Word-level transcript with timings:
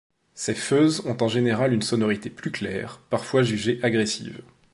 Ces 0.33 0.55
fuzz 0.55 1.05
ont 1.05 1.21
en 1.21 1.27
général 1.27 1.73
une 1.73 1.83
sonorité 1.83 2.31
plus 2.31 2.49
claire, 2.49 2.97
parfois 3.11 3.43
jugée 3.43 3.79
agressive. 3.83 4.41